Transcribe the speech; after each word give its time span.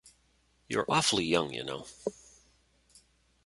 You're 0.67 0.87
awfully 0.89 1.25
young, 1.25 1.53
you 1.53 1.63
know. 1.63 1.85